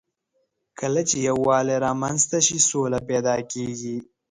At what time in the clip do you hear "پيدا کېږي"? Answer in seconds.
3.09-3.97